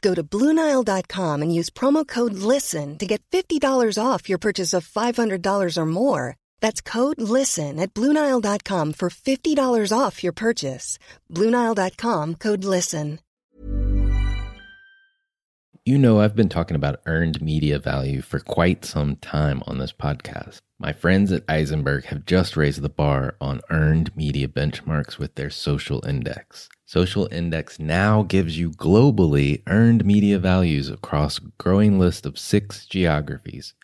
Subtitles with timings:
[0.00, 3.60] Go to Bluenile.com and use promo code LISTEN to get $50
[4.00, 6.36] off your purchase of $500 or more.
[6.60, 10.98] That's code LISTEN at Bluenile.com for $50 off your purchase.
[11.32, 13.18] Bluenile.com code LISTEN.
[15.84, 19.90] You know, I've been talking about earned media value for quite some time on this
[19.90, 20.58] podcast.
[20.78, 25.48] My friends at Ayzenberg have just raised the bar on earned media benchmarks with their
[25.48, 26.68] social index.
[26.88, 32.86] Social Index now gives you globally earned media values across a growing list of six
[32.86, 33.74] geographies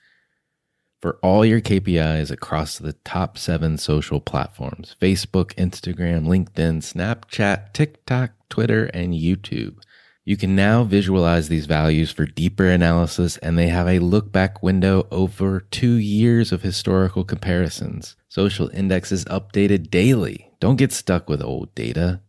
[1.03, 8.31] for all your KPIs across the top seven social platforms Facebook, Instagram, LinkedIn, Snapchat, TikTok,
[8.49, 9.83] Twitter, and YouTube.
[10.25, 14.63] You can now visualize these values for deeper analysis, and they have a look back
[14.63, 18.17] window over two years of historical comparisons.
[18.31, 20.53] Social Index is updated daily.
[20.59, 22.21] Don't get stuck with old data.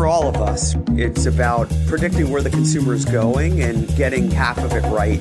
[0.00, 4.56] For all of us, it's about predicting where the consumer is going and getting half
[4.56, 5.18] of it right.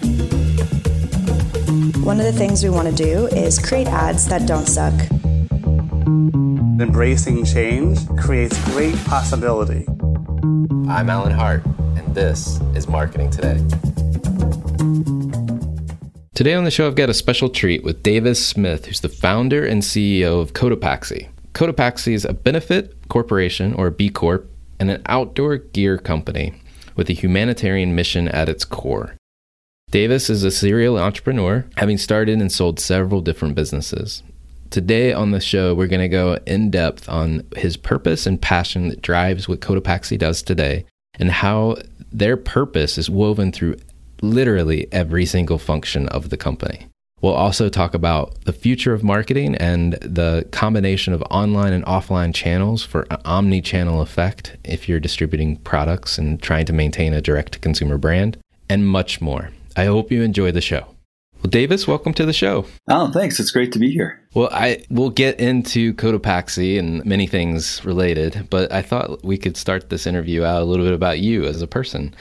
[2.01, 4.93] One of the things we want to do is create ads that don't suck.
[6.79, 9.85] Embracing change creates great possibility.
[10.87, 13.57] I'm Alan Hart, and this is Marketing Today.
[16.35, 19.65] Today on the show, I've got a special treat with Davis Smith, who's the founder
[19.65, 21.27] and CEO of Cotopaxi.
[21.51, 26.53] Cotopaxi is a benefit corporation, or B Corp, and an outdoor gear company
[26.95, 29.15] with a humanitarian mission at its core.
[29.91, 34.21] Davis is a serial entrepreneur, having started and sold several different businesses.
[34.69, 38.89] Today on the show, we're going to go in depth on his purpose and passion
[38.89, 40.85] that drives what Cotopaxi does today
[41.17, 41.77] and how
[42.11, 43.77] their purpose is woven through
[44.21, 46.88] literally every single function of the company.
[47.21, 52.33] We'll also talk about the future of marketing and the combination of online and offline
[52.33, 57.21] channels for an omni channel effect if you're distributing products and trying to maintain a
[57.21, 58.37] direct to consumer brand,
[58.69, 59.51] and much more.
[59.75, 60.87] I hope you enjoy the show.
[61.41, 62.65] Well, Davis, welcome to the show.
[62.89, 63.39] Oh, thanks.
[63.39, 64.21] It's great to be here.
[64.33, 69.55] Well, I we'll get into Cotopaxi and many things related, but I thought we could
[69.55, 72.13] start this interview out a little bit about you as a person.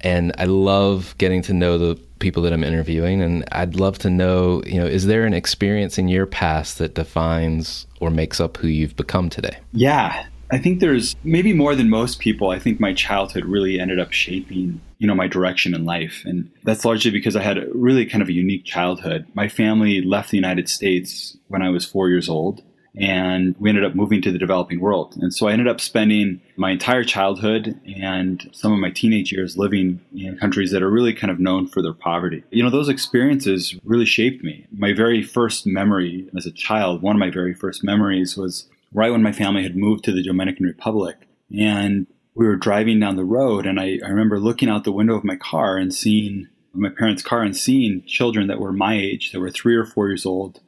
[0.00, 4.10] And I love getting to know the people that I'm interviewing, and I'd love to
[4.10, 8.56] know, you know, is there an experience in your past that defines or makes up
[8.56, 9.58] who you've become today?
[9.72, 12.50] Yeah, I think there's maybe more than most people.
[12.50, 16.22] I think my childhood really ended up shaping, you know, my direction in life.
[16.26, 19.26] And that's largely because I had a really kind of a unique childhood.
[19.32, 22.62] My family left the United States when I was four years old
[22.94, 25.16] and we ended up moving to the developing world.
[25.18, 29.56] And so I ended up spending my entire childhood and some of my teenage years
[29.56, 32.44] living in countries that are really kind of known for their poverty.
[32.50, 34.66] You know, those experiences really shaped me.
[34.70, 39.10] My very first memory as a child, one of my very first memories was right
[39.10, 41.16] when my family had moved to the Dominican Republic.
[41.56, 45.14] And we were driving down the road, and I, I remember looking out the window
[45.14, 49.32] of my car and seeing my parents' car and seeing children that were my age,
[49.32, 50.60] that were three or four years old,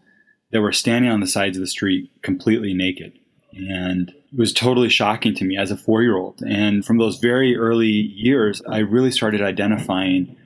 [0.51, 3.19] that were standing on the sides of the street completely naked.
[3.53, 6.43] And it was totally shocking to me as a four year old.
[6.43, 10.37] And from those very early years, I really started identifying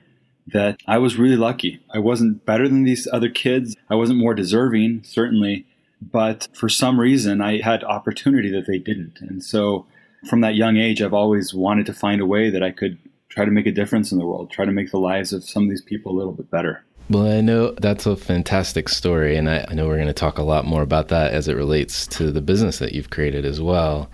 [0.47, 1.79] that I was really lucky.
[1.93, 3.75] I wasn't better than these other kids.
[3.89, 5.65] I wasn't more deserving, certainly,
[6.01, 9.19] but for some reason I had opportunity that they didn't.
[9.21, 9.85] And so
[10.27, 12.97] from that young age, I've always wanted to find a way that I could
[13.29, 15.63] try to make a difference in the world, try to make the lives of some
[15.63, 16.83] of these people a little bit better.
[17.09, 20.37] Well, I know that's a fantastic story, and I, I know we're going to talk
[20.37, 23.59] a lot more about that as it relates to the business that you've created as
[23.59, 24.11] well.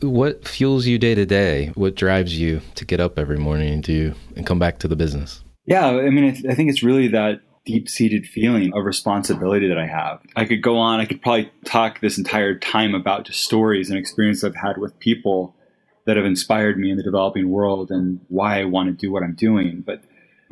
[0.00, 1.72] What fuels you day to day?
[1.74, 4.94] What drives you to get up every morning and do and come back to the
[4.94, 5.42] business?
[5.64, 9.68] Yeah, I mean, I, th- I think it's really that deep seated feeling of responsibility
[9.68, 10.22] that I have.
[10.36, 13.98] I could go on, I could probably talk this entire time about just stories and
[13.98, 15.54] experiences I've had with people
[16.06, 19.24] that have inspired me in the developing world and why I want to do what
[19.24, 19.82] I'm doing.
[19.84, 20.02] But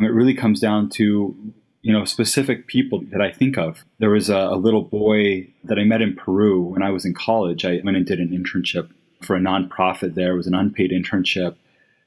[0.00, 3.84] it really comes down to you know, specific people that I think of.
[3.98, 7.12] There was a, a, little boy that I met in Peru when I was in
[7.12, 7.66] college.
[7.66, 8.88] I went and did an internship
[9.20, 10.32] for a nonprofit there.
[10.32, 11.56] It was an unpaid internship.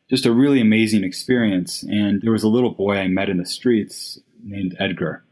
[0.10, 1.84] Just a really amazing experience.
[1.84, 5.24] And there was a little boy I met in the streets named Edgar,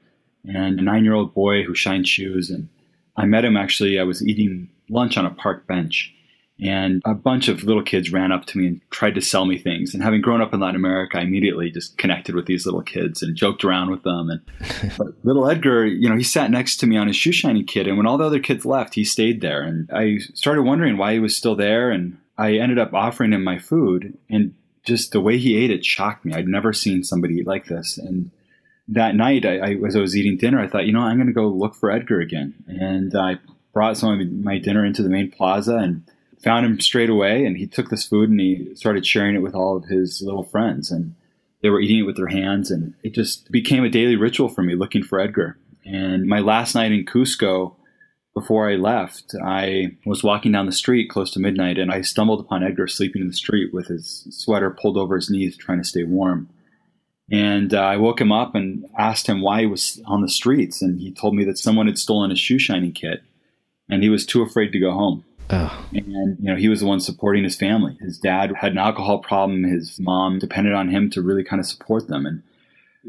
[0.44, 2.50] and a nine year old boy who shined shoes.
[2.50, 2.70] And
[3.16, 6.16] I met him actually, I was eating lunch on a park bench
[6.60, 9.58] and a bunch of little kids ran up to me and tried to sell me
[9.58, 9.94] things.
[9.94, 13.22] And having grown up in Latin America, I immediately just connected with these little kids
[13.22, 14.30] and joked around with them.
[14.30, 17.88] And little Edgar, you know, he sat next to me on his shoe shining kit.
[17.88, 19.64] And when all the other kids left, he stayed there.
[19.64, 21.92] And I started wondering why he was still there.
[21.92, 24.18] And I ended up offering him my food.
[24.30, 24.54] And
[24.86, 26.34] just the way he ate it shocked me.
[26.34, 27.98] I'd never seen somebody eat like this.
[27.98, 28.32] And
[28.88, 31.28] that night, I, I as I was eating dinner, I thought, you know, I'm going
[31.28, 32.54] to go look for Edgar again.
[32.68, 33.40] And I
[33.74, 36.04] brought some of my dinner into the main plaza and
[36.42, 39.56] found him straight away and he took this food and he started sharing it with
[39.56, 41.16] all of his little friends and
[41.62, 44.62] they were eating it with their hands and it just became a daily ritual for
[44.62, 45.58] me looking for Edgar.
[45.84, 47.74] And my last night in Cusco
[48.36, 52.42] before I left, I was walking down the street close to midnight and I stumbled
[52.42, 55.88] upon Edgar sleeping in the street with his sweater pulled over his knees trying to
[55.88, 56.50] stay warm.
[57.32, 60.82] And uh, I woke him up and asked him why he was on the streets.
[60.82, 63.24] And he told me that someone had stolen his shoe shining kit
[63.90, 65.24] and he was too afraid to go home.
[65.50, 65.88] Oh.
[65.94, 67.98] And, you know, he was the one supporting his family.
[68.02, 69.64] His dad had an alcohol problem.
[69.64, 72.26] His mom depended on him to really kind of support them.
[72.26, 72.44] And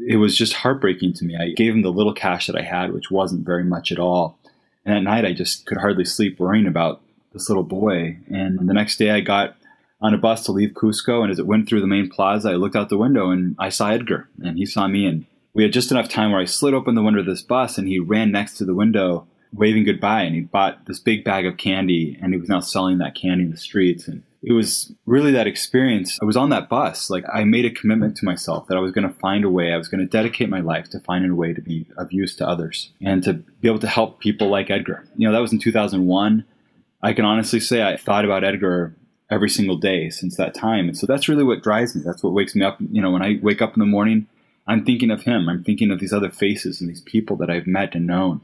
[0.07, 1.35] it was just heartbreaking to me.
[1.35, 4.39] I gave him the little cash that I had, which wasn't very much at all.
[4.87, 7.01] And at night, I just could hardly sleep worrying about
[7.33, 8.17] this little boy.
[8.27, 9.57] And the next day, I got
[10.01, 11.21] on a bus to leave Cusco.
[11.21, 13.67] And as it went through the main plaza, I looked out the window and I
[13.67, 15.05] saw Edgar, and he saw me.
[15.05, 17.77] And we had just enough time where I slid open the window of this bus,
[17.77, 21.45] and he ran next to the window waving goodbye and he bought this big bag
[21.45, 24.93] of candy and he was now selling that candy in the streets and it was
[25.05, 26.17] really that experience.
[26.21, 27.09] I was on that bus.
[27.09, 29.73] Like i made a commitment to myself that i was going to find a way.
[29.73, 32.33] I was going to dedicate my life to finding a way to be of use
[32.37, 35.05] to others and to be able to help people like edgar.
[35.17, 36.45] You know that was in 2001
[37.03, 38.95] i can honestly say i thought about edgar
[39.29, 40.87] every single day since that time.
[40.87, 42.01] And so that's really what drives me.
[42.05, 42.77] That's what wakes me up.
[42.79, 44.27] You know when i wake up in the morning
[44.65, 45.49] i'm thinking of him.
[45.49, 48.39] I'm thinking of these other faces and these people that i've met and known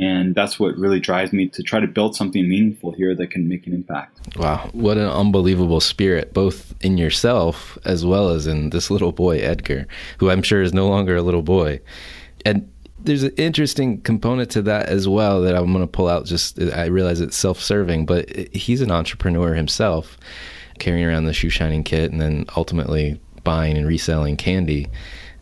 [0.00, 3.48] and that's what really drives me to try to build something meaningful here that can
[3.48, 4.36] make an impact.
[4.36, 9.38] Wow, what an unbelievable spirit, both in yourself as well as in this little boy,
[9.38, 9.86] Edgar,
[10.18, 11.80] who I'm sure is no longer a little boy.
[12.44, 16.26] And there's an interesting component to that as well that I'm going to pull out.
[16.26, 20.18] Just I realize it's self-serving, but he's an entrepreneur himself,
[20.78, 24.88] carrying around the shoe shining kit and then ultimately buying and reselling candy.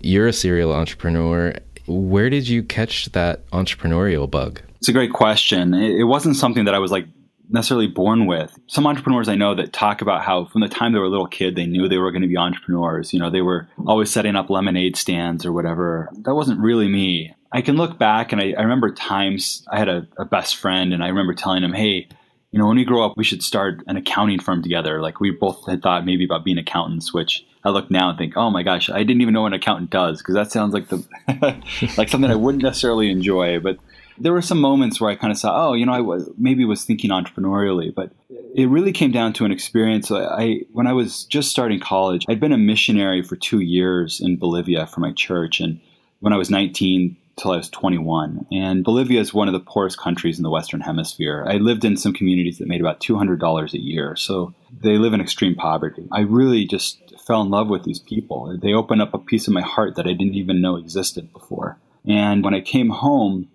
[0.01, 1.55] You're a serial entrepreneur
[1.87, 4.61] where did you catch that entrepreneurial bug?
[4.77, 5.75] It's a great question.
[5.75, 7.07] It wasn't something that I was like
[7.49, 8.57] necessarily born with.
[8.67, 11.27] Some entrepreneurs I know that talk about how from the time they were a little
[11.27, 13.13] kid, they knew they were going to be entrepreneurs.
[13.13, 16.11] You know, they were always setting up lemonade stands or whatever.
[16.23, 17.35] That wasn't really me.
[17.53, 20.93] I can look back and I, I remember times I had a, a best friend
[20.93, 22.09] and I remember telling him, hey,
[22.57, 25.03] you know, when we grow up, we should start an accounting firm together.
[25.03, 28.35] Like we both had thought maybe about being accountants, which I look now and think,
[28.35, 30.89] oh my gosh, I didn't even know what an accountant does because that sounds like
[30.89, 31.05] the
[31.99, 33.61] like something I wouldn't necessarily enjoy.
[33.61, 33.77] But
[34.17, 36.65] there were some moments where I kind of saw, oh, you know, I was, maybe
[36.65, 38.13] was thinking entrepreneurially, but
[38.55, 40.11] it really came down to an experience.
[40.11, 44.39] I when I was just starting college, I'd been a missionary for two years in
[44.39, 45.79] Bolivia for my church, and
[46.21, 48.47] when I was 19 till I was 21.
[48.51, 51.45] And Bolivia is one of the poorest countries in the Western Hemisphere.
[51.47, 55.21] I lived in some communities that made about $200 a year, so they live in
[55.21, 56.09] extreme poverty.
[56.13, 58.57] I really just fell in love with these people.
[58.61, 61.79] They opened up a piece of my heart that I didn't even know existed before.
[62.07, 63.49] And when I came home,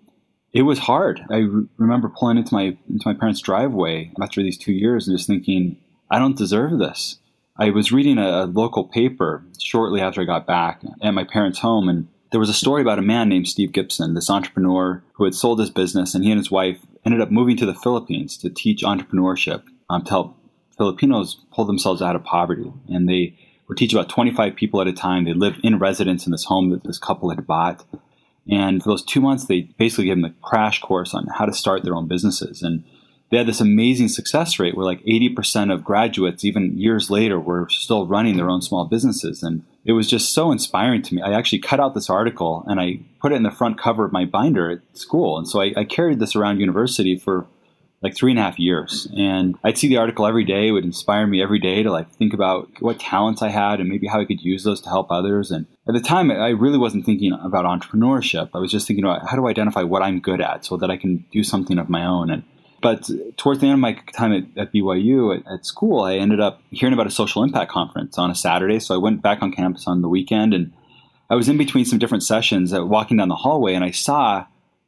[0.52, 1.24] it was hard.
[1.30, 5.16] I re- remember pulling into my into my parents' driveway after these two years and
[5.16, 5.78] just thinking,
[6.10, 7.18] I don't deserve this.
[7.56, 11.60] I was reading a, a local paper shortly after I got back at my parents'
[11.60, 15.24] home, and there was a story about a man named Steve Gibson, this entrepreneur who
[15.24, 18.38] had sold his business, and he and his wife ended up moving to the Philippines
[18.38, 20.36] to teach entrepreneurship um, to help
[20.76, 22.72] Filipinos pull themselves out of poverty.
[22.88, 23.36] And they
[23.68, 25.24] would teach about 25 people at a time.
[25.24, 27.84] They lived in residence in this home that this couple had bought.
[28.50, 31.52] And for those two months, they basically gave them a crash course on how to
[31.52, 32.62] start their own businesses.
[32.62, 32.82] And
[33.32, 37.66] they had this amazing success rate where like 80% of graduates, even years later, were
[37.70, 39.42] still running their own small businesses.
[39.42, 41.22] And it was just so inspiring to me.
[41.22, 44.12] I actually cut out this article and I put it in the front cover of
[44.12, 45.38] my binder at school.
[45.38, 47.46] And so I, I carried this around university for
[48.02, 49.08] like three and a half years.
[49.16, 50.68] And I'd see the article every day.
[50.68, 53.88] It would inspire me every day to like think about what talents I had and
[53.88, 55.50] maybe how I could use those to help others.
[55.50, 58.50] And at the time, I really wasn't thinking about entrepreneurship.
[58.52, 60.90] I was just thinking about how do I identify what I'm good at so that
[60.90, 62.28] I can do something of my own.
[62.28, 62.42] And
[62.82, 66.40] but towards the end of my time at, at BYU at, at, school, I ended
[66.40, 68.80] up hearing about a social impact conference on a Saturday.
[68.80, 70.72] So I went back on campus on the weekend and
[71.30, 74.44] I was in between some different sessions, uh, walking down the hallway, and I saw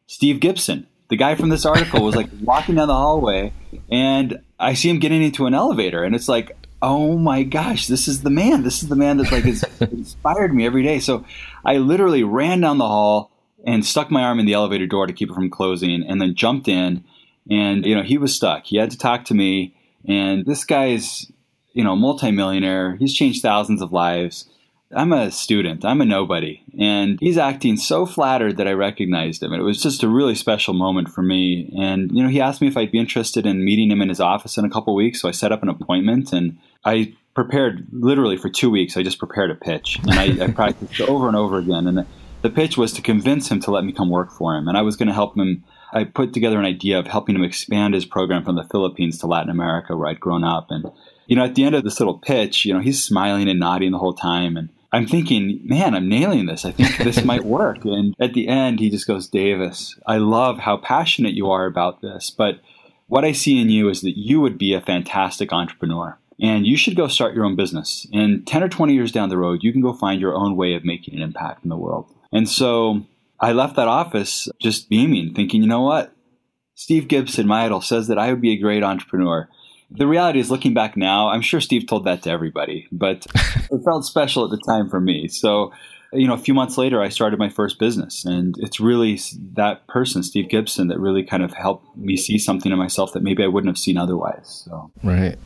[0.07, 3.53] Steve Gibson the guy from this article was like walking down the hallway
[3.91, 8.09] and I see him getting into an elevator and it's like, oh my gosh, this
[8.09, 8.63] is the man.
[8.63, 10.99] This is the man that's like has inspired me every day.
[10.99, 11.25] So
[11.65, 13.31] I literally ran down the hall
[13.67, 16.35] and stuck my arm in the elevator door to keep it from closing and then
[16.35, 17.05] jumped in
[17.51, 18.65] and you know, he was stuck.
[18.65, 19.75] He had to talk to me
[20.07, 21.31] and this guy's,
[21.73, 22.97] you know, multimillionaire.
[22.97, 24.49] He's changed thousands of lives.
[24.95, 25.85] I'm a student.
[25.85, 26.63] I'm a nobody.
[26.79, 29.53] And he's acting so flattered that I recognized him.
[29.53, 31.73] And it was just a really special moment for me.
[31.77, 34.21] And, you know, he asked me if I'd be interested in meeting him in his
[34.21, 35.21] office in a couple weeks.
[35.21, 38.97] So I set up an appointment and I prepared literally for two weeks.
[38.97, 41.89] I just prepared a pitch and I, I practiced over and over again.
[41.89, 42.07] And the,
[42.43, 44.69] the pitch was to convince him to let me come work for him.
[44.69, 45.65] And I was going to help him.
[45.95, 49.29] I put together an idea of helping him expand his program from the Philippines to
[49.29, 50.67] Latin America, where I'd grown up.
[50.71, 50.91] And,
[51.27, 53.93] you know, at the end of this little pitch, you know, he's smiling and nodding
[53.93, 54.57] the whole time.
[54.57, 56.65] And I'm thinking, man, I'm nailing this.
[56.65, 57.85] I think this might work.
[57.85, 62.03] And at the end, he just goes, Davis, I love how passionate you are about
[62.03, 62.29] this.
[62.29, 62.61] But
[63.07, 66.19] what I see in you is that you would be a fantastic entrepreneur.
[66.41, 68.09] And you should go start your own business.
[68.13, 70.75] And 10 or 20 years down the road, you can go find your own way
[70.75, 72.13] of making an impact in the world.
[72.33, 73.07] And so
[73.45, 76.15] I left that office just beaming, thinking, you know what?
[76.75, 79.49] Steve Gibson, my idol, says that I would be a great entrepreneur
[79.91, 83.27] the reality is looking back now i'm sure steve told that to everybody but
[83.71, 85.73] it felt special at the time for me so
[86.15, 88.25] you know a few months later i started my first business.
[88.25, 89.21] And it's really
[89.55, 93.23] that person steve gibson that really kind of helped me see something in myself that
[93.23, 94.91] maybe i wouldn't have seen otherwise so.
[95.03, 95.37] Right.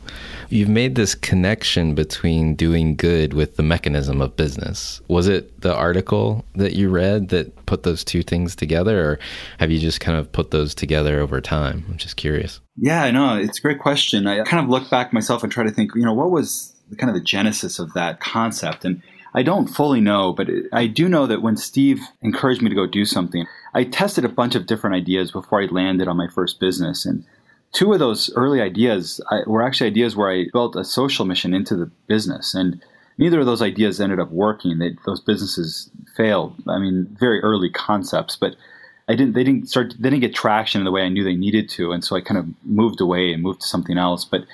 [0.49, 5.01] You've made this connection between doing good with the mechanism of business.
[5.07, 9.19] Was it the article that you read that put those two things together or
[9.59, 11.85] have you just kind of put those together over time?
[11.89, 12.59] I'm just curious.
[12.77, 13.37] Yeah i know.
[13.37, 14.27] It's a great question.
[14.27, 17.09] I kind of look back myself and try to think you know what was kind
[17.09, 18.85] of the genesis of that concept?
[18.85, 19.01] And
[19.33, 22.87] I don't fully know, but I do know that when Steve encouraged me to go
[22.87, 26.59] do something, I tested a bunch of different ideas before I landed on my first
[26.59, 27.05] business.
[27.05, 27.23] And
[27.71, 31.75] two of those early ideas were actually ideas where I built a social mission into
[31.75, 32.55] the business.
[32.55, 32.81] And
[33.19, 34.79] neither of those ideas ended up working.
[34.79, 36.55] They, those businesses failed.
[36.67, 38.55] I mean, very early concepts, but
[39.07, 39.33] I didn't.
[39.33, 39.95] They didn't start.
[39.99, 42.21] They didn't get traction in the way I knew they needed to, and so I
[42.21, 44.23] kind of moved away and moved to something else.
[44.23, 44.45] But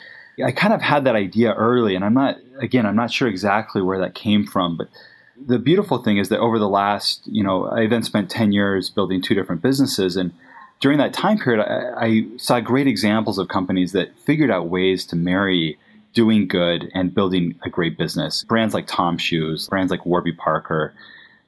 [0.43, 3.81] I kind of had that idea early, and I'm not, again, I'm not sure exactly
[3.81, 4.89] where that came from, but
[5.37, 8.89] the beautiful thing is that over the last, you know, I then spent 10 years
[8.89, 10.15] building two different businesses.
[10.15, 10.33] And
[10.79, 15.05] during that time period, I, I saw great examples of companies that figured out ways
[15.07, 15.77] to marry
[16.13, 18.43] doing good and building a great business.
[18.45, 20.93] Brands like Toms Shoes, brands like Warby Parker,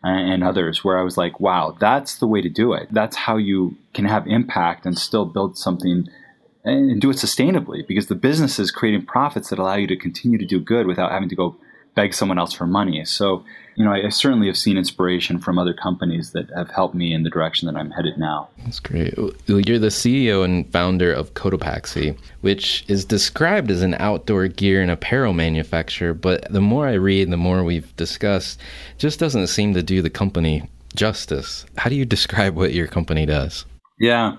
[0.03, 2.87] and others, where I was like, wow, that's the way to do it.
[2.91, 6.07] That's how you can have impact and still build something
[6.67, 10.37] and do it sustainably because the business is creating profits that allow you to continue
[10.37, 11.55] to do good without having to go
[11.97, 13.03] beg someone else for money.
[13.05, 13.43] So,
[13.75, 17.11] you know, I, I, certainly have seen inspiration from other companies that have helped me
[17.11, 18.49] in the direction that I'm headed now.
[18.59, 19.15] That's great.
[19.47, 24.91] You're the CEO and founder of Cotopaxi, which is described as an outdoor gear and
[24.91, 26.13] apparel manufacturer.
[26.13, 28.59] But the more I read, the more we've discussed,
[28.99, 31.65] just doesn't seem to do the company justice.
[31.77, 33.65] How do you describe what your company does?
[33.99, 34.35] Yeah.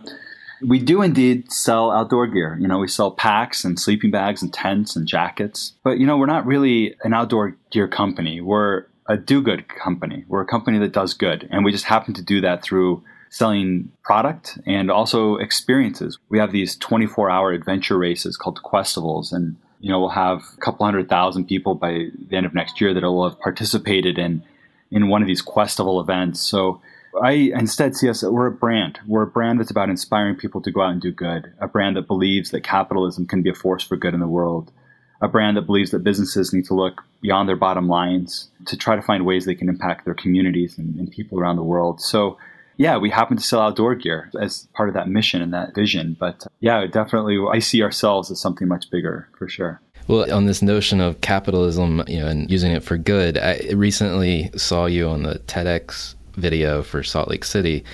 [0.63, 2.57] We do indeed sell outdoor gear.
[2.61, 5.75] You know, we sell packs and sleeping bags and tents and jackets.
[5.85, 8.41] But, you know, we're not really an outdoor gear company.
[8.41, 10.25] We're a do good company.
[10.29, 11.49] We're a company that does good.
[11.51, 16.19] And we just happen to do that through selling product and also experiences.
[16.29, 19.33] We have these 24 hour adventure races called Questivals.
[19.33, 22.81] And, you know, we'll have a couple hundred thousand people by the end of next
[22.81, 24.43] year that will have participated in,
[24.91, 26.41] in one of these Questival events.
[26.41, 26.81] So,
[27.23, 28.99] I instead see us, we're a brand.
[29.07, 31.97] We're a brand that's about inspiring people to go out and do good, a brand
[31.97, 34.73] that believes that capitalism can be a force for good in the world,
[35.21, 38.97] a brand that believes that businesses need to look beyond their bottom lines to try
[38.97, 42.01] to find ways they can impact their communities and, and people around the world.
[42.01, 42.39] So,
[42.77, 46.17] yeah, we happen to sell outdoor gear as part of that mission and that vision.
[46.19, 49.81] But yeah, definitely, I see ourselves as something much bigger for sure.
[50.07, 54.51] Well, on this notion of capitalism, you know, and using it for good, I recently
[54.57, 57.85] saw you on the TEDx video for Salt Lake City.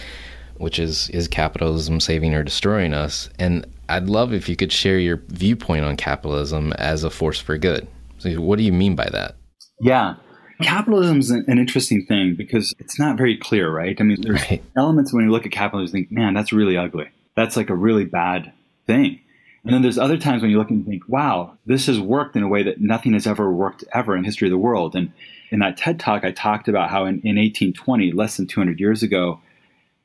[0.58, 3.28] which is is capitalism saving or destroying us?
[3.38, 7.58] And I'd love if you could share your viewpoint on capitalism as a force for
[7.58, 7.86] good.
[8.18, 9.36] So what do you mean by that?
[9.80, 10.14] Yeah.
[10.62, 14.00] Capitalism is an interesting thing because it's not very clear, right?
[14.00, 14.62] I mean, there's right.
[14.76, 17.08] elements when you look at capitalism, you think, man, that's really ugly.
[17.34, 18.52] That's like a really bad
[18.86, 19.20] thing.
[19.64, 22.42] And then there's other times when you look and think, wow, this has worked in
[22.42, 24.94] a way that nothing has ever worked ever in the history of the world.
[24.94, 25.12] And
[25.54, 29.04] in that TED talk, I talked about how in, in 1820, less than 200 years
[29.04, 29.40] ago,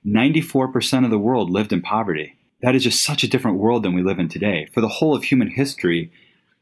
[0.05, 2.35] 94% of the world lived in poverty.
[2.61, 4.69] That is just such a different world than we live in today.
[4.71, 6.11] For the whole of human history,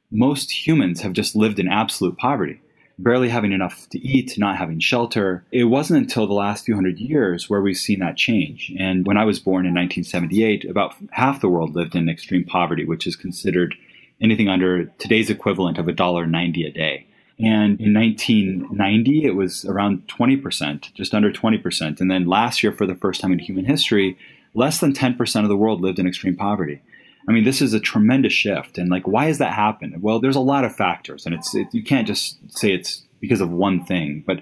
[0.09, 2.61] most humans have just lived in absolute poverty
[2.99, 5.45] barely having enough to eat, not having shelter.
[5.51, 8.73] It wasn't until the last few hundred years where we've seen that change.
[8.79, 12.85] And when I was born in 1978, about half the world lived in extreme poverty,
[12.85, 13.75] which is considered
[14.19, 17.05] anything under today's equivalent of $1.90 a day.
[17.39, 22.01] And in 1990, it was around 20%, just under 20%.
[22.01, 24.17] And then last year, for the first time in human history,
[24.55, 26.81] less than 10% of the world lived in extreme poverty.
[27.27, 28.77] I mean, this is a tremendous shift.
[28.77, 30.01] And like, why has that happened?
[30.01, 33.41] Well, there's a lot of factors, and it's it, you can't just say it's because
[33.41, 34.23] of one thing.
[34.25, 34.39] But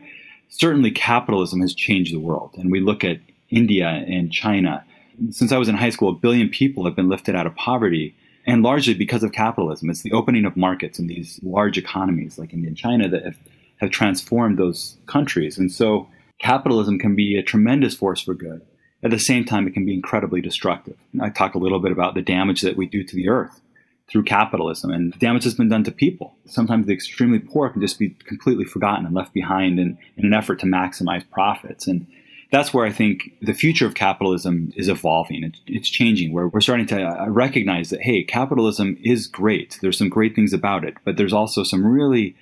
[0.49, 2.51] certainly, capitalism has changed the world.
[2.57, 4.85] And we look at India and China.
[5.31, 8.15] Since I was in high school, a billion people have been lifted out of poverty,
[8.45, 9.89] and largely because of capitalism.
[9.89, 13.37] It's the opening of markets in these large economies like India and China that have,
[13.77, 15.57] have transformed those countries.
[15.57, 16.07] And so,
[16.39, 18.61] capitalism can be a tremendous force for good
[19.05, 20.97] at the same time, it can be incredibly destructive.
[21.21, 23.61] I talk a little bit about the damage that we do to the earth
[24.09, 26.35] through capitalism, and the damage that's been done to people.
[26.45, 30.33] Sometimes the extremely poor can just be completely forgotten and left behind in, in an
[30.33, 31.87] effort to maximize profits.
[31.87, 32.07] And
[32.55, 35.53] that's where I think the future of capitalism is evolving.
[35.67, 39.77] It's, changing, where we're starting to uh, recognize that, hey, capitalism is great.
[39.81, 42.33] There's some great things about it, but there's also some really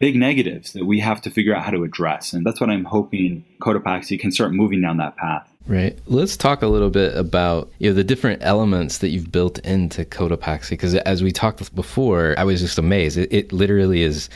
[0.00, 2.32] big negatives that we have to figure out how to address.
[2.32, 5.48] And that's what I'm hoping Cotopaxi can start moving down that path.
[5.68, 5.96] Right.
[6.06, 10.04] Let's talk a little bit about you know the different elements that you've built into
[10.04, 13.18] Cotopaxi because as we talked before, I was just amazed.
[13.18, 14.30] It, it literally is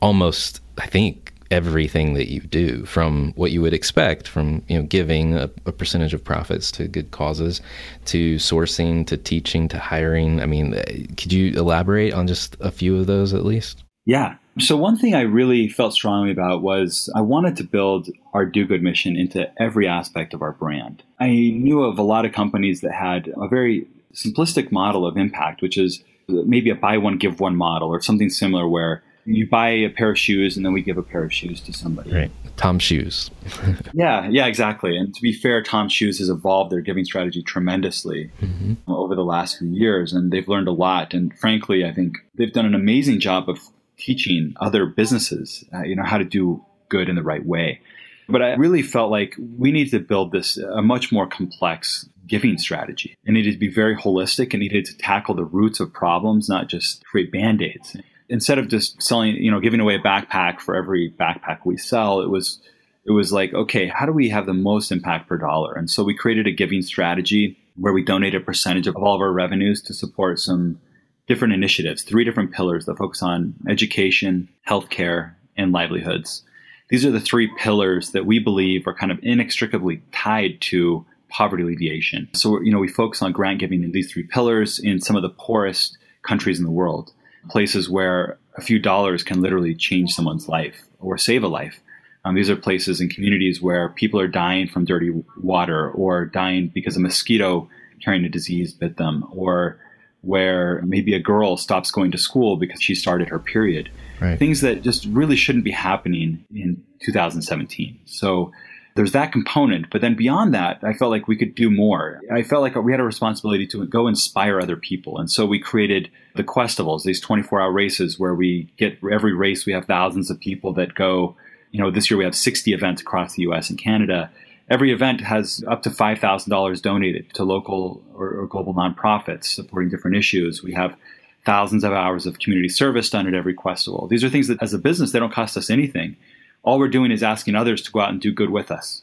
[0.00, 4.84] almost, I think, everything that you do from what you would expect from you know
[4.84, 7.60] giving a, a, percentage of profits to good causes
[8.04, 10.40] to sourcing to teaching to hiring.
[10.40, 10.82] I mean uh,
[11.16, 13.82] could you elaborate on just a few of those at least?
[14.06, 14.36] Yeah.
[14.58, 18.66] So, one thing I really felt strongly about was I wanted to build our do
[18.66, 21.02] good mission into every aspect of our brand.
[21.20, 25.62] I knew of a lot of companies that had a very simplistic model of impact,
[25.62, 29.70] which is maybe a buy one, give one model or something similar where you buy
[29.70, 32.12] a pair of shoes and then we give a pair of shoes to somebody.
[32.12, 32.30] Right.
[32.56, 33.30] Toms Shoes.
[33.94, 34.94] yeah, yeah, exactly.
[34.94, 38.74] And to be fair, Toms Shoes has evolved their giving strategy tremendously mm-hmm.
[38.86, 41.14] over the last few years, and they've learned a lot.
[41.14, 43.60] And frankly, I think they've done an amazing job of
[43.96, 47.80] teaching other businesses, uh, you know, how to do good in the right way.
[48.28, 52.58] But I really felt like we need to build this a much more complex giving
[52.58, 53.16] strategy.
[53.24, 56.48] And It needed to be very holistic and needed to tackle the roots of problems,
[56.48, 57.96] not just create band-aids.
[58.30, 62.20] Instead of just selling, you know, giving away a backpack for every backpack we sell,
[62.20, 62.60] it was
[63.04, 65.74] it was like, okay, how do we have the most impact per dollar?
[65.74, 69.20] And so we created a giving strategy where we donate a percentage of all of
[69.20, 70.80] our revenues to support some
[71.26, 76.42] different initiatives, three different pillars that focus on education, healthcare, and livelihoods.
[76.88, 81.62] These are the three pillars that we believe are kind of inextricably tied to poverty
[81.62, 82.28] alleviation.
[82.34, 85.22] So, you know, we focus on grant giving in these three pillars in some of
[85.22, 87.12] the poorest countries in the world,
[87.48, 91.80] places where a few dollars can literally change someone's life or save a life.
[92.24, 96.68] Um, these are places and communities where people are dying from dirty water or dying
[96.68, 97.68] because a mosquito
[98.02, 99.78] carrying a disease bit them or
[100.22, 103.90] where maybe a girl stops going to school because she started her period.
[104.20, 104.38] Right.
[104.38, 107.98] Things that just really shouldn't be happening in 2017.
[108.04, 108.52] So
[108.94, 109.90] there's that component.
[109.90, 112.20] But then beyond that, I felt like we could do more.
[112.32, 115.18] I felt like we had a responsibility to go inspire other people.
[115.18, 119.66] And so we created the Questivals, these 24 hour races where we get every race,
[119.66, 121.36] we have thousands of people that go.
[121.72, 124.30] You know, this year we have 60 events across the US and Canada
[124.70, 130.16] every event has up to $5,000 donated to local or, or, global nonprofits supporting different
[130.16, 130.62] issues.
[130.62, 130.96] We have
[131.44, 134.06] thousands of hours of community service done at every Questival.
[134.06, 136.16] These are things that, as a business, they don't cost us anything.
[136.62, 139.02] All we're doing is asking others to go out and do good with us.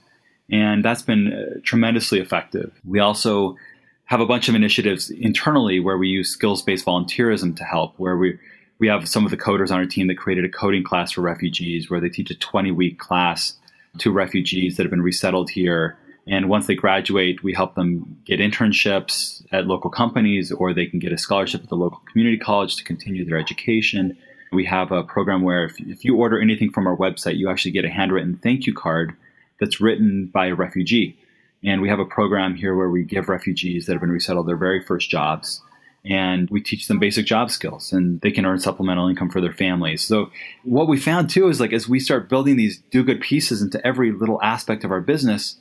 [0.49, 2.71] And that's been uh, tremendously effective.
[2.85, 3.57] We also
[4.05, 8.17] have a bunch of initiatives internally where we use skills based volunteerism to help, where
[8.17, 8.39] we
[8.79, 11.21] we have some of the coders on our team that created a coding class for
[11.21, 13.55] refugees where they teach a 20 week class
[13.97, 15.97] to refugees that have been resettled here.
[16.27, 20.99] And once they graduate, we help them get internships at local companies or they can
[20.99, 24.17] get a scholarship at the local community college to continue their education.
[24.51, 27.71] We have a program where if, if you order anything from our website, you actually
[27.71, 29.15] get a handwritten thank you card
[29.59, 31.17] that's written by a refugee.
[31.63, 34.57] And we have a program here where we give refugees that have been resettled their
[34.57, 35.61] very first jobs
[36.05, 39.51] and we teach them basic job skills and they can earn supplemental income for their
[39.51, 40.05] families.
[40.05, 40.31] So
[40.63, 43.85] what we found too is like as we start building these do good pieces into
[43.85, 45.57] every little aspect of our business,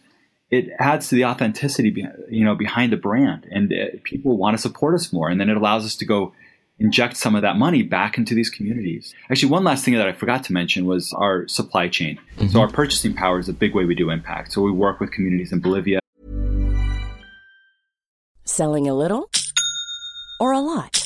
[0.50, 4.62] it adds to the authenticity, you know, behind the brand, and uh, people want to
[4.62, 6.32] support us more, and then it allows us to go
[6.78, 9.14] inject some of that money back into these communities.
[9.30, 12.18] Actually, one last thing that I forgot to mention was our supply chain.
[12.36, 12.48] Mm-hmm.
[12.48, 14.52] So our purchasing power is a big way we do impact.
[14.52, 16.00] So we work with communities in Bolivia.
[18.44, 19.30] Selling a little
[20.38, 21.05] or a lot.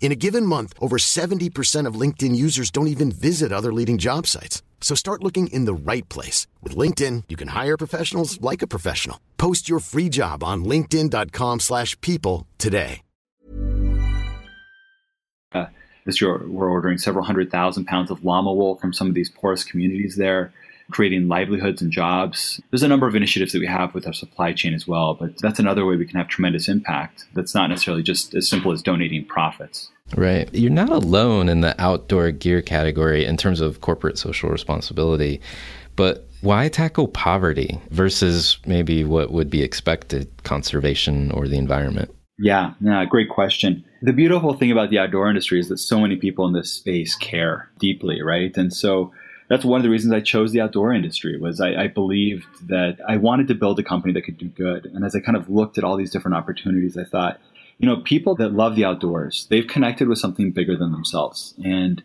[0.00, 4.26] In a given month, over 70% of LinkedIn users don't even visit other leading job
[4.26, 4.62] sites.
[4.80, 6.48] So start looking in the right place.
[6.62, 9.20] With LinkedIn, you can hire professionals like a professional.
[9.36, 13.02] Post your free job on linkedin.com slash people today.
[15.52, 15.66] Uh,
[16.06, 19.28] this year, we're ordering several hundred thousand pounds of llama wool from some of these
[19.28, 20.52] poorest communities there
[20.90, 22.60] creating livelihoods and jobs.
[22.70, 25.38] There's a number of initiatives that we have with our supply chain as well, but
[25.38, 27.24] that's another way we can have tremendous impact.
[27.34, 29.90] That's not necessarily just as simple as donating profits.
[30.16, 30.52] Right.
[30.52, 35.40] You're not alone in the outdoor gear category in terms of corporate social responsibility,
[35.96, 42.14] but why tackle poverty versus maybe what would be expected conservation or the environment?
[42.38, 43.84] Yeah, yeah, great question.
[44.00, 47.14] The beautiful thing about the outdoor industry is that so many people in this space
[47.14, 48.56] care deeply, right?
[48.56, 49.12] And so
[49.50, 52.98] that's one of the reasons I chose the outdoor industry was I, I, believed that
[53.06, 54.86] I wanted to build a company that could do good.
[54.86, 57.40] And as I kind of looked at all these different opportunities, I thought,
[57.78, 62.00] you know, people that love the outdoors, they've connected with something bigger than themselves and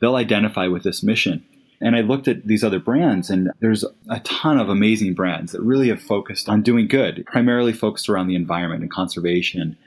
[0.00, 1.42] they'll identify with this mission.
[1.80, 5.62] And I looked at these other brands and there's a ton of amazing brands that
[5.62, 9.78] really have focused on doing good, primarily focused around the environment and conservation.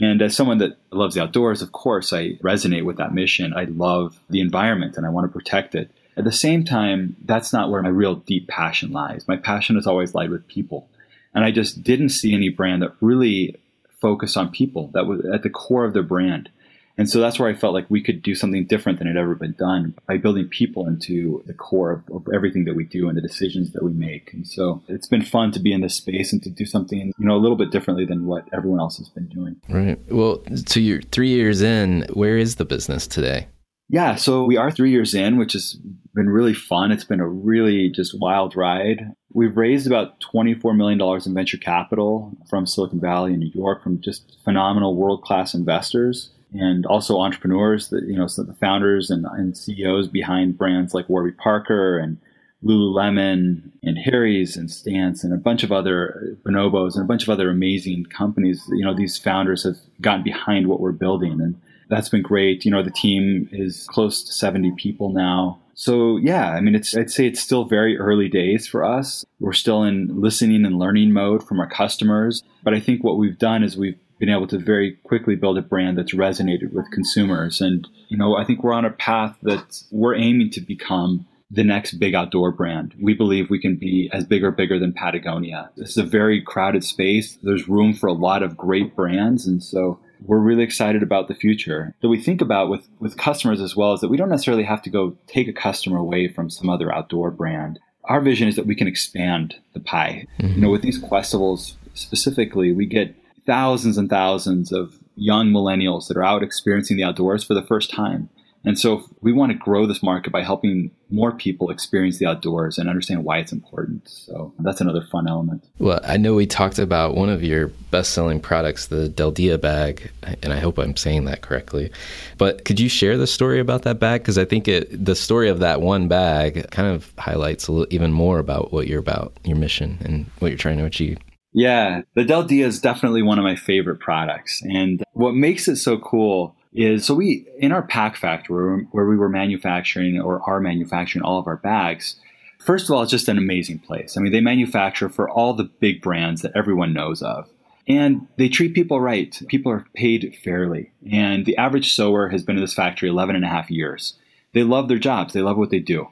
[0.00, 3.52] And as someone that loves the outdoors, of course, I resonate with that mission.
[3.52, 5.90] I love the environment and I want to protect it.
[6.16, 9.26] At the same time, that's not where my real deep passion lies.
[9.26, 10.88] My passion has always lied with people.
[11.34, 13.56] And I just didn't see any brand that really
[14.00, 16.50] focused on people, that was at the core of their brand.
[16.98, 19.34] And so that's where I felt like we could do something different than had ever
[19.34, 23.16] been done by building people into the core of, of, everything that we do and
[23.16, 24.32] the decisions that we make.
[24.34, 27.26] And so it's been fun to be in this space and to do something, you
[27.26, 29.56] know, a little bit differently than what everyone else has been doing.
[29.70, 29.98] Right.
[30.12, 33.46] Well, so you're three years in, where is the business today?
[33.92, 35.74] Yeah, so we are three years in, which has
[36.14, 36.92] been really fun.
[36.92, 39.12] It's been a really just wild ride.
[39.34, 44.00] We've raised about $24 million in venture capital from Silicon Valley and New York from
[44.00, 49.58] just phenomenal world class investors and also entrepreneurs that, you know, the founders and, and
[49.58, 52.16] CEOs behind brands like Warby Parker and
[52.64, 57.28] Lululemon and Harry's and Stance and a bunch of other bonobos and a bunch of
[57.28, 58.64] other amazing companies.
[58.70, 61.60] You know, these founders have gotten behind what we're building and
[61.92, 62.64] that's been great.
[62.64, 65.60] You know, the team is close to 70 people now.
[65.74, 69.26] So yeah, I mean, it's, I'd say it's still very early days for us.
[69.40, 72.42] We're still in listening and learning mode from our customers.
[72.64, 75.62] But I think what we've done is we've been able to very quickly build a
[75.62, 77.60] brand that's resonated with consumers.
[77.60, 81.64] And, you know, I think we're on a path that we're aiming to become the
[81.64, 82.94] next big outdoor brand.
[82.98, 85.70] We believe we can be as big or bigger than Patagonia.
[85.76, 87.36] This is a very crowded space.
[87.42, 89.46] There's room for a lot of great brands.
[89.46, 91.94] And so we're really excited about the future.
[92.00, 94.82] That we think about with, with customers as well is that we don't necessarily have
[94.82, 97.78] to go take a customer away from some other outdoor brand.
[98.04, 100.26] Our vision is that we can expand the pie.
[100.40, 100.54] Mm-hmm.
[100.54, 103.14] You know, with these Questivals specifically, we get
[103.46, 107.90] thousands and thousands of young millennials that are out experiencing the outdoors for the first
[107.90, 108.28] time.
[108.64, 112.78] And so we want to grow this market by helping more people experience the outdoors
[112.78, 114.08] and understand why it's important.
[114.08, 115.64] So that's another fun element.
[115.78, 119.58] Well, I know we talked about one of your best selling products, the Del Dia
[119.58, 120.10] bag,
[120.42, 121.90] and I hope I'm saying that correctly.
[122.38, 124.22] But could you share the story about that bag?
[124.22, 127.92] Because I think it, the story of that one bag kind of highlights a little,
[127.92, 131.18] even more about what you're about, your mission, and what you're trying to achieve.
[131.52, 134.62] Yeah, the Del Dia is definitely one of my favorite products.
[134.62, 139.16] And what makes it so cool is so we, in our pack factory where we
[139.16, 142.16] were manufacturing or are manufacturing all of our bags,
[142.58, 144.16] first of all, it's just an amazing place.
[144.16, 147.48] I mean, they manufacture for all the big brands that everyone knows of.
[147.88, 149.40] And they treat people right.
[149.48, 150.92] People are paid fairly.
[151.10, 154.14] And the average sewer has been in this factory 11 and a half years.
[154.54, 156.08] They love their jobs, they love what they do.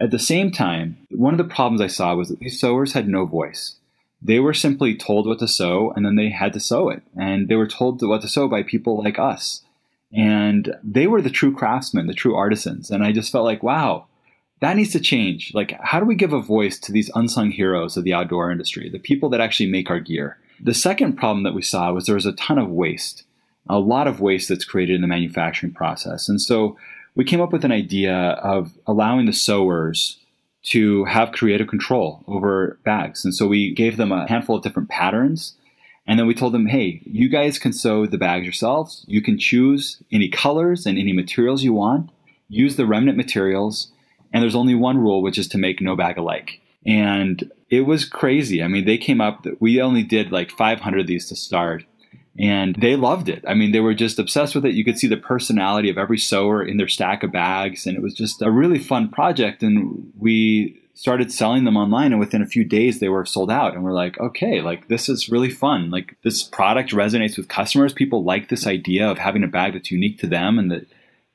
[0.00, 3.08] At the same time, one of the problems I saw was that these sewers had
[3.08, 3.76] no voice.
[4.20, 7.02] They were simply told what to sew and then they had to sew it.
[7.16, 9.62] And they were told what to sew by people like us.
[10.12, 12.90] And they were the true craftsmen, the true artisans.
[12.90, 14.06] And I just felt like, wow,
[14.60, 15.52] that needs to change.
[15.54, 18.88] Like, how do we give a voice to these unsung heroes of the outdoor industry,
[18.88, 20.38] the people that actually make our gear?
[20.60, 23.24] The second problem that we saw was there was a ton of waste,
[23.68, 26.28] a lot of waste that's created in the manufacturing process.
[26.28, 26.76] And so
[27.14, 30.18] we came up with an idea of allowing the sewers
[30.64, 33.24] to have creative control over bags.
[33.24, 35.54] And so we gave them a handful of different patterns.
[36.08, 39.04] And then we told them, hey, you guys can sew the bags yourselves.
[39.06, 42.10] You can choose any colors and any materials you want,
[42.48, 43.92] use the remnant materials.
[44.32, 46.60] And there's only one rule, which is to make no bag alike.
[46.84, 48.62] And it was crazy.
[48.62, 51.84] I mean, they came up, we only did like 500 of these to start
[52.38, 53.44] and they loved it.
[53.48, 54.74] I mean, they were just obsessed with it.
[54.74, 58.02] You could see the personality of every sewer in their stack of bags, and it
[58.02, 59.62] was just a really fun project.
[59.62, 63.72] And we started selling them online, and within a few days, they were sold out.
[63.72, 65.92] And we're like, okay, like this is really fun.
[65.92, 67.92] Like this product resonates with customers.
[67.92, 70.86] People like this idea of having a bag that's unique to them and that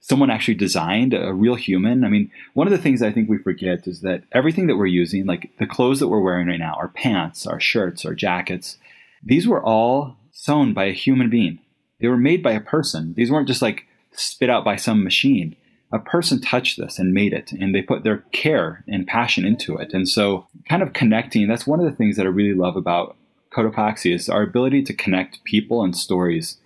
[0.02, 2.04] someone actually designed a real human.
[2.04, 4.86] I mean, one of the things I think we forget is that everything that we're
[4.88, 8.78] using, like the clothes that we're wearing right now, our pants, our shirts, our jackets,
[9.24, 11.60] these were all sewn by a human being.
[12.02, 13.14] They were made by a person.
[13.16, 15.56] These weren't just like spit out by some machine.
[15.94, 19.78] A person touched this and made it, and they put their care and passion into
[19.78, 19.94] it.
[19.94, 23.16] And so, kind of connecting, that's one of the things that I really love about
[23.56, 26.58] Cotopaxi is our ability to connect people and stories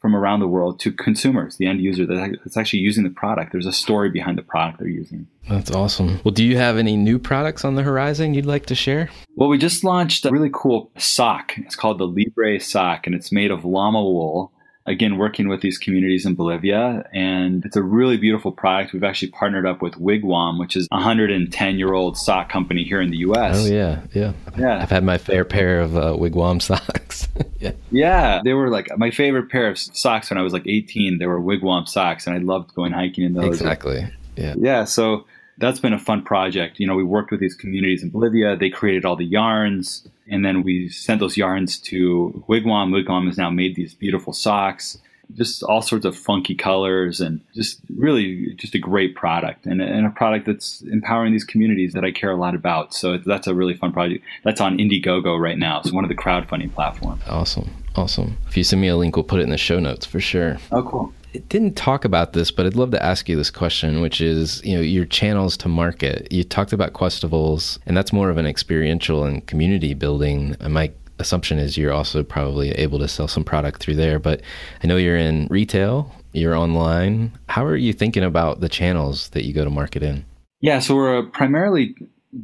[0.00, 3.50] from around the world to consumers, the end user that's actually using the product.
[3.50, 5.26] There's a story behind the product they're using.
[5.48, 6.20] That's awesome.
[6.22, 9.10] Well, do you have any new products on the horizon you'd like to share?
[9.34, 11.58] Well, we just launched a really cool sock.
[11.58, 14.52] It's called the Libre sock, and it's made of llama wool
[14.86, 17.08] again, working with these communities in Bolivia.
[17.12, 18.92] And it's a really beautiful product.
[18.92, 23.00] We've actually partnered up with Wigwam, which is a 110 year old sock company here
[23.00, 23.56] in the US.
[23.58, 24.00] Oh, yeah.
[24.14, 24.32] Yeah.
[24.56, 24.78] Yeah.
[24.80, 27.28] I've had my fair pair of uh, Wigwam socks.
[27.58, 27.72] yeah.
[27.90, 28.40] Yeah.
[28.44, 31.18] They were like my favorite pair of socks when I was like 18.
[31.18, 33.60] They were Wigwam socks, and I loved going hiking in those.
[33.60, 34.08] Exactly.
[34.36, 34.54] Yeah.
[34.56, 34.84] Yeah.
[34.84, 35.26] So
[35.58, 36.78] that's been a fun project.
[36.78, 38.56] You know, we worked with these communities in Bolivia.
[38.56, 42.90] They created all the yarns, and then we sent those yarns to Wigwam.
[42.90, 44.98] Wigwam has now made these beautiful socks,
[45.34, 50.06] just all sorts of funky colors, and just really just a great product, and, and
[50.06, 52.92] a product that's empowering these communities that I care a lot about.
[52.92, 54.24] So that's a really fun project.
[54.44, 55.80] That's on Indiegogo right now.
[55.80, 57.22] It's one of the crowdfunding platforms.
[57.26, 57.70] Awesome.
[57.94, 58.36] Awesome.
[58.46, 60.58] If you send me a link, we'll put it in the show notes for sure.
[60.70, 64.20] Oh, cool didn't talk about this, but I'd love to ask you this question, which
[64.20, 66.30] is, you know, your channels to market.
[66.30, 70.56] You talked about Questivals, and that's more of an experiential and community building.
[70.68, 74.42] My assumption is you're also probably able to sell some product through there, but
[74.82, 77.32] I know you're in retail, you're online.
[77.48, 80.24] How are you thinking about the channels that you go to market in?
[80.60, 81.94] Yeah, so we're a primarily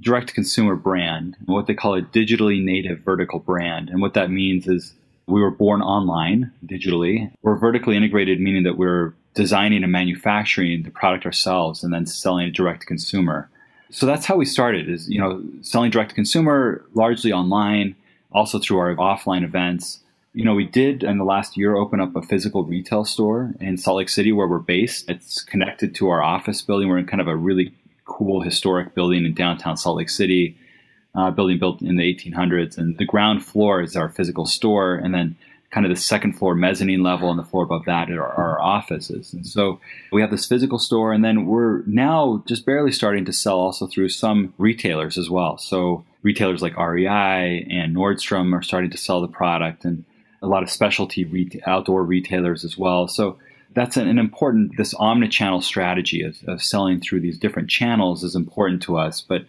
[0.00, 3.90] direct consumer brand, what they call a digitally native vertical brand.
[3.90, 4.94] And what that means is
[5.32, 7.32] we were born online digitally.
[7.42, 12.48] We're vertically integrated, meaning that we're designing and manufacturing the product ourselves and then selling
[12.48, 13.48] it direct to consumer.
[13.90, 17.96] So that's how we started is, you know, selling direct to consumer largely online,
[18.30, 20.00] also through our offline events.
[20.34, 23.78] You know, we did in the last year open up a physical retail store in
[23.78, 25.08] Salt Lake City where we're based.
[25.08, 26.88] It's connected to our office building.
[26.88, 30.58] We're in kind of a really cool historic building in downtown Salt Lake City
[31.14, 32.79] uh, building built in the 1800s.
[32.79, 35.37] And the ground floor is our physical store, and then
[35.70, 39.33] kind of the second floor mezzanine level and the floor above that are our offices.
[39.33, 39.81] And so
[40.12, 43.87] we have this physical store, and then we're now just barely starting to sell also
[43.87, 45.57] through some retailers as well.
[45.57, 50.05] So retailers like REI and Nordstrom are starting to sell the product, and
[50.42, 53.09] a lot of specialty outdoor retailers as well.
[53.09, 53.38] So
[53.75, 58.35] that's an, an important this omni-channel strategy of, of selling through these different channels is
[58.35, 59.46] important to us but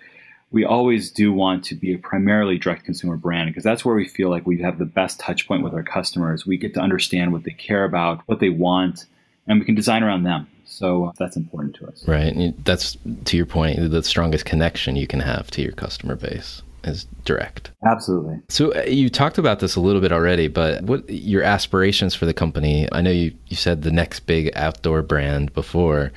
[0.53, 4.07] we always do want to be a primarily direct consumer brand because that's where we
[4.07, 6.45] feel like we have the best touch point with our customers.
[6.45, 9.05] We get to understand what they care about, what they want,
[9.47, 10.47] and we can design around them.
[10.65, 12.07] So that's important to us.
[12.07, 12.33] Right.
[12.33, 16.61] And that's to your point, the strongest connection you can have to your customer base
[16.83, 17.71] is direct.
[17.85, 18.39] Absolutely.
[18.49, 22.25] So uh, you talked about this a little bit already, but what your aspirations for
[22.25, 22.87] the company?
[22.91, 26.11] I know you, you said the next big outdoor brand before.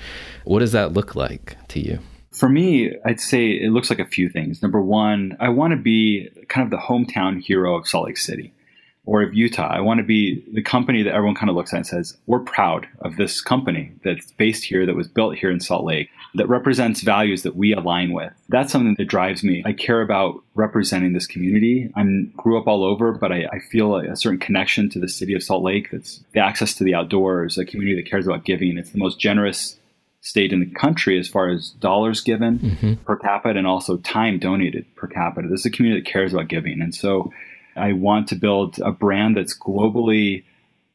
[0.44, 2.00] What does that look like to you?
[2.36, 4.60] For me, I'd say it looks like a few things.
[4.60, 8.52] Number one, I want to be kind of the hometown hero of Salt Lake City
[9.06, 9.70] or of Utah.
[9.72, 12.40] I want to be the company that everyone kind of looks at and says, we're
[12.40, 16.46] proud of this company that's based here, that was built here in Salt Lake, that
[16.46, 18.34] represents values that we align with.
[18.50, 19.62] That's something that drives me.
[19.64, 21.90] I care about representing this community.
[21.96, 22.02] I
[22.36, 25.32] grew up all over, but I, I feel a, a, certain connection to the city
[25.32, 25.88] of Salt Lake.
[25.90, 28.76] That's the access to the outdoors, a community that cares about giving.
[28.76, 29.76] It's the most generous
[30.26, 32.94] state in the country as far as dollars given mm-hmm.
[33.04, 35.46] per capita and also time donated per capita.
[35.46, 36.80] This is a community that cares about giving.
[36.82, 37.32] And so
[37.76, 40.42] I want to build a brand that's globally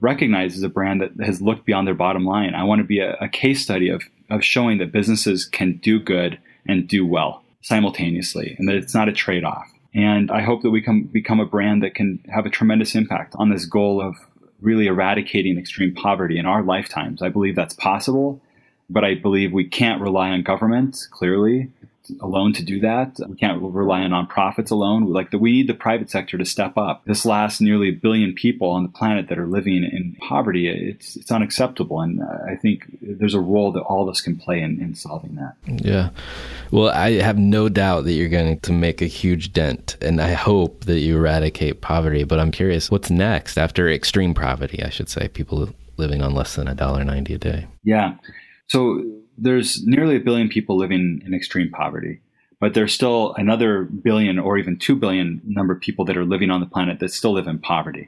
[0.01, 2.55] recognized as a brand that has looked beyond their bottom line.
[2.55, 5.97] I want to be a, a case study of, of showing that businesses can do
[5.97, 9.71] good and do well simultaneously and that it's not a trade off.
[9.93, 13.33] And I hope that we can become a brand that can have a tremendous impact
[13.37, 14.17] on this goal of
[14.59, 17.21] really eradicating extreme poverty in our lifetimes.
[17.21, 18.41] I believe that's possible,
[18.91, 21.71] but I believe we can't rely on government, clearly
[22.19, 23.19] alone to do that.
[23.29, 25.05] We can't rely on nonprofits alone.
[25.05, 27.05] Like the, we need the private sector to step up.
[27.05, 31.15] This last nearly a billion people on the planet that are living in poverty, it's
[31.15, 32.01] it's unacceptable.
[32.01, 34.95] And uh, I think there's a role that all of us can play in, in
[34.95, 35.55] solving that.
[35.65, 36.09] Yeah.
[36.71, 40.33] Well, I have no doubt that you're going to make a huge dent, and I
[40.33, 42.23] hope that you eradicate poverty.
[42.23, 44.83] But I'm curious, what's next after extreme poverty?
[44.83, 47.67] I should say, people living on less than a dollar ninety a day.
[47.83, 48.15] Yeah.
[48.71, 49.03] So
[49.37, 52.21] there's nearly a billion people living in extreme poverty,
[52.61, 56.49] but there's still another billion or even two billion number of people that are living
[56.49, 58.07] on the planet that still live in poverty.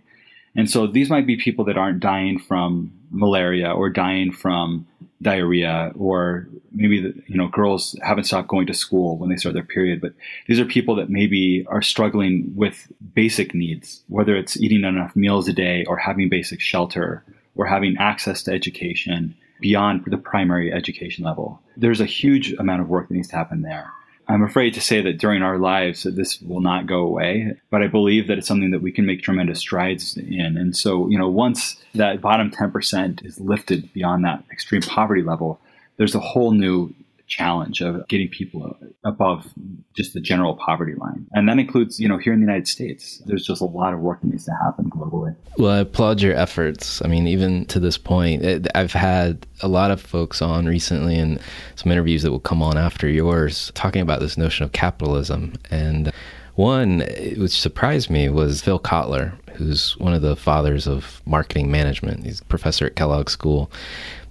[0.55, 4.87] And so these might be people that aren't dying from malaria or dying from
[5.21, 9.53] diarrhea or maybe the, you know girls haven't stopped going to school when they start
[9.53, 10.11] their period but
[10.47, 15.47] these are people that maybe are struggling with basic needs whether it's eating enough meals
[15.47, 17.23] a day or having basic shelter
[17.55, 21.61] or having access to education beyond the primary education level.
[21.77, 23.89] There's a huge amount of work that needs to happen there.
[24.27, 27.81] I'm afraid to say that during our lives that this will not go away, but
[27.81, 30.57] I believe that it's something that we can make tremendous strides in.
[30.57, 35.61] And so, you know, once that bottom 10% is lifted beyond that extreme poverty level,
[35.95, 36.93] there's a whole new
[37.37, 39.47] challenge of getting people above
[39.95, 41.25] just the general poverty line.
[41.33, 43.99] And that includes, you know, here in the United States, there's just a lot of
[43.99, 45.35] work that needs to happen globally.
[45.57, 47.01] Well, I applaud your efforts.
[47.03, 51.39] I mean, even to this point, I've had a lot of folks on recently and
[51.75, 55.53] some interviews that will come on after yours talking about this notion of capitalism.
[55.71, 56.11] And
[56.55, 56.99] one,
[57.37, 62.25] which surprised me, was Phil Kotler, who's one of the fathers of marketing management.
[62.25, 63.71] He's a professor at Kellogg School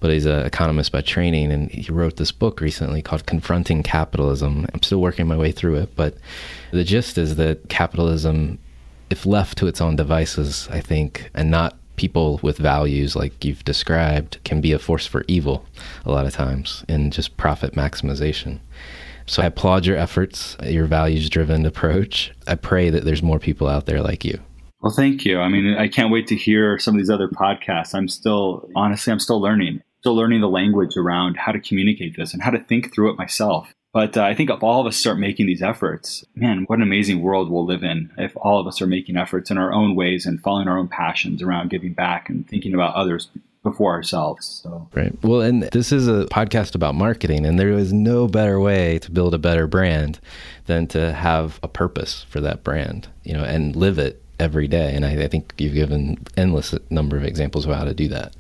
[0.03, 4.67] but he's an economist by training, and he wrote this book recently called Confronting Capitalism.
[4.75, 6.17] I'm still working my way through it, but
[6.73, 8.59] the gist is that capitalism,
[9.11, 13.65] if left to its own devices, I think, and not people with values like you've
[13.65, 15.65] described, can be a force for evil
[16.05, 18.59] a lot of times in just profit maximization.
[19.27, 22.33] So I applaud your efforts, your values driven approach.
[22.47, 24.39] I pray that there's more people out there like you.
[24.81, 25.39] Well, thank you.
[25.39, 27.95] I mean, I can't wait to hear some of these other podcasts.
[27.95, 32.35] I'm still, honestly, I'm still learning still learning the language around how to communicate this
[32.35, 33.73] and how to think through it myself.
[33.93, 36.83] But uh, I think if all of us start making these efforts, man, what an
[36.83, 39.95] amazing world we'll live in if all of us are making efforts in our own
[39.95, 43.29] ways and following our own passions around giving back and thinking about others
[43.63, 44.61] before ourselves.
[44.63, 44.89] So.
[44.95, 45.13] Right.
[45.23, 49.11] Well, and this is a podcast about marketing, and there is no better way to
[49.11, 50.19] build a better brand
[50.67, 54.95] than to have a purpose for that brand, you know, and live it every day.
[54.95, 58.35] And I, I, think you've given endless number of examples of how to do that.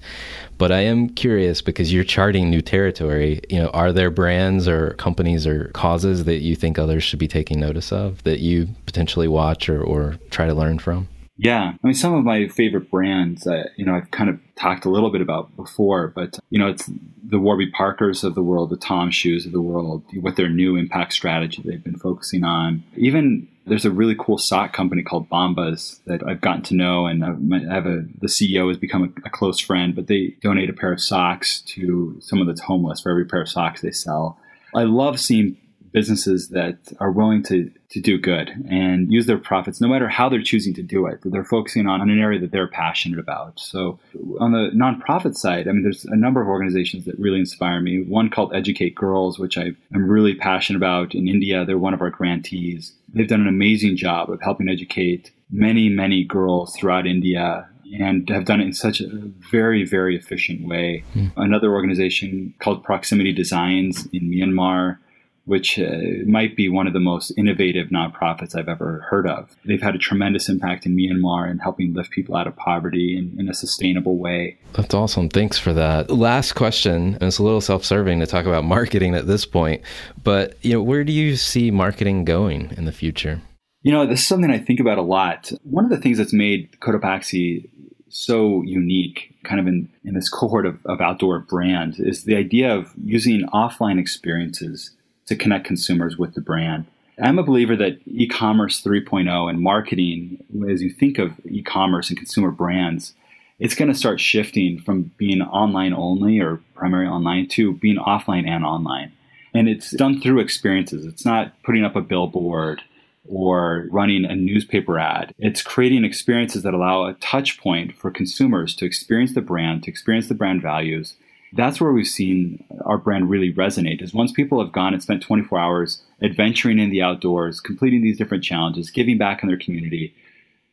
[0.59, 3.41] But I am curious because you're charting new territory.
[3.49, 7.29] You know, are there brands or companies or causes that you think others should be
[7.29, 11.09] taking notice of that you potentially watch or, or try to learn from?
[11.42, 14.85] Yeah, I mean, some of my favorite brands, uh, you know, I've kind of talked
[14.85, 16.88] a little bit about before, but you know, it's
[17.24, 20.76] the Warby Parkers of the world, the Toms Shoes of the world, with their new
[20.76, 22.85] impact strategy they've been focusing on.
[22.96, 27.24] Even there's a really cool sock company called Bombas that I've gotten to know, and
[27.24, 29.96] I have a the CEO has become a, a, close friend.
[29.96, 33.48] But they donate a pair of socks to someone that's homeless for every pair of
[33.48, 34.38] socks they sell.
[34.76, 35.57] I love seeing
[35.92, 40.28] businesses that are willing to to do good and use their profits, no matter how
[40.28, 41.20] they're choosing to do it.
[41.24, 43.61] They're focusing on, on an area that they're passionate about.
[43.61, 43.98] So,
[44.40, 48.02] on the nonprofit side, I mean, there's a number of organizations that really inspire me.
[48.02, 51.66] One called Educate Girls, which I am really passionate about in India.
[51.66, 52.94] They're one of our grantees.
[53.12, 57.68] They've done an amazing job of helping educate many, many girls throughout India
[58.01, 59.09] and have done it in such a
[59.51, 61.05] very, very efficient way.
[61.14, 61.32] Mm.
[61.36, 64.97] Another organization called Proximity Designs in Myanmar
[65.45, 65.90] which uh,
[66.26, 69.51] might be one of the most innovative nonprofits I've ever heard of.
[69.64, 73.38] They've had a tremendous impact in Myanmar in helping lift people out of poverty in,
[73.40, 74.59] in a sustainable way.
[74.74, 75.28] That's awesome.
[75.28, 76.11] Thanks for that.
[76.11, 79.82] Last question, and it's a little self-serving to talk about marketing at this point,
[80.22, 83.43] but you know, where do you see marketing going in the future?
[83.82, 85.51] You know, this is something I think about a lot.
[85.64, 87.68] One of the things that's made Cotopaxi
[88.12, 92.72] so unique, kind of in, in this cohort of, of outdoor brands, is the idea
[92.72, 94.93] of using offline experiences
[95.27, 96.87] to connect consumers with the brand.
[97.23, 102.51] I'm a believer that e-commerce 3.0 and marketing, as you think of e-commerce and consumer
[102.51, 103.14] brands,
[103.59, 108.49] it's going to start shifting from being online only or primary online to being offline
[108.49, 109.12] and online.
[109.55, 111.07] And it's done through experiences.
[111.07, 112.83] It's not putting up a billboard
[113.29, 115.33] or running a newspaper ad.
[115.39, 119.91] It's creating experiences that allow a touch point for consumers to experience the brand, to
[119.91, 121.14] experience the brand values,
[121.55, 125.22] that's where we've seen our brand really resonate is once people have gone and spent
[125.22, 130.14] 24 hours adventuring in the outdoors completing these different challenges giving back in their community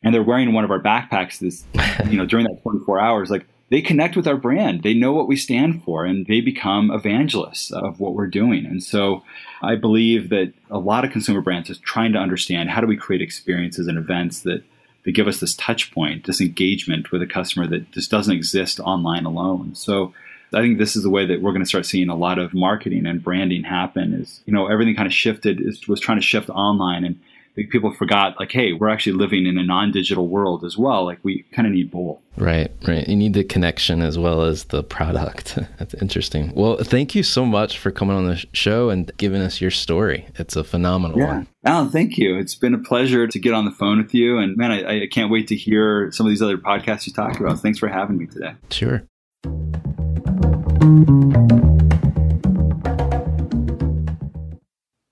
[0.03, 1.63] and they're wearing one of our backpacks this
[2.09, 4.83] you know during that 24 hours like they connect with our brand.
[4.83, 8.65] They know what we stand for and they become evangelists of what we're doing.
[8.65, 9.23] And so
[9.61, 12.95] i believe that a lot of consumer brands is trying to understand how do we
[12.95, 14.63] create experiences and events that
[15.03, 18.79] that give us this touch point this engagement with a customer that just doesn't exist
[18.79, 19.75] online alone.
[19.75, 20.13] So
[20.53, 22.53] I think this is the way that we're going to start seeing a lot of
[22.53, 24.13] marketing and branding happen.
[24.13, 27.19] Is you know everything kind of shifted is, was trying to shift online, and
[27.67, 31.05] people forgot like, hey, we're actually living in a non-digital world as well.
[31.05, 32.19] Like we kind of need both.
[32.37, 33.07] Right, right.
[33.07, 35.57] You need the connection as well as the product.
[35.77, 36.53] That's interesting.
[36.55, 40.27] Well, thank you so much for coming on the show and giving us your story.
[40.35, 41.25] It's a phenomenal yeah.
[41.25, 41.47] one.
[41.65, 42.37] Alan, thank you.
[42.37, 44.37] It's been a pleasure to get on the phone with you.
[44.37, 47.39] And man, I, I can't wait to hear some of these other podcasts you talked
[47.39, 47.59] about.
[47.59, 48.53] Thanks for having me today.
[48.69, 49.03] Sure.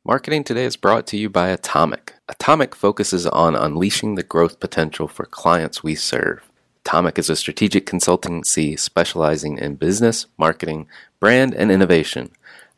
[0.05, 2.13] Marketing today is brought to you by Atomic.
[2.29, 6.49] Atomic focuses on unleashing the growth potential for clients we serve.
[6.85, 10.87] Atomic is a strategic consultancy specializing in business, marketing,
[11.19, 12.31] brand, and innovation.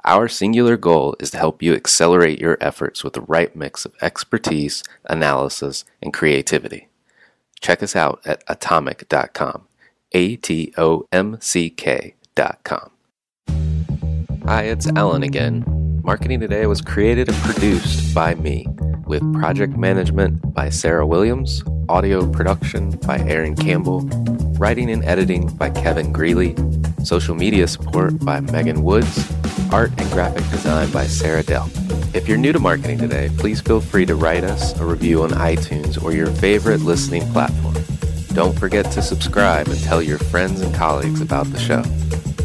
[0.03, 3.93] Our singular goal is to help you accelerate your efforts with the right mix of
[4.01, 6.87] expertise, analysis, and creativity.
[7.61, 9.67] Check us out at atomic.com.
[10.13, 12.91] A T O M C K marketingtoday.com.
[14.45, 15.63] Hi, it's Alan again.
[16.03, 18.65] Marketing Today was created and produced by me,
[19.05, 24.01] with project management by Sarah Williams, audio production by Aaron Campbell,
[24.57, 26.55] writing and editing by Kevin Greeley,
[27.03, 29.31] social media support by Megan Woods,
[29.71, 31.69] art and graphic design by Sarah Dell.
[32.13, 35.29] If you're new to Marketing Today, please feel free to write us a review on
[35.31, 37.75] iTunes or your favorite listening platform.
[38.33, 41.83] Don't forget to subscribe and tell your friends and colleagues about the show.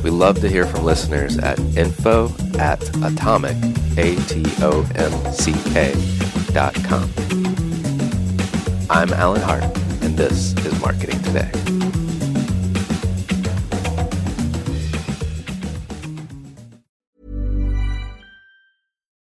[0.02, 3.56] We love to hear from listeners at info at atomic,
[3.96, 5.94] A-T-O-M-C-K
[6.52, 7.10] dot com.
[8.90, 9.64] I'm Alan Hart,
[10.02, 11.50] and this is Marketing Today.